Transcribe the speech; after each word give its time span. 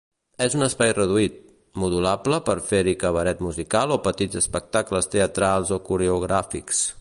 És 0.43 0.53
un 0.59 0.67
espai 0.67 0.93
reduït, 0.97 1.35
modulable 1.83 2.39
per 2.47 2.55
fer-hi 2.71 2.95
cabaret 3.03 3.43
musical 3.49 3.95
o 3.97 4.01
petits 4.09 4.41
espectacles 4.43 5.11
teatrals 5.17 5.75
o 5.77 5.81
coreogràfics. 5.93 6.83